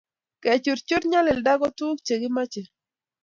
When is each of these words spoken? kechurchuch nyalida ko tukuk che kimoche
kechurchuch 0.41 1.05
nyalida 1.11 1.51
ko 1.61 1.67
tukuk 1.77 1.99
che 2.05 2.15
kimoche 2.21 2.61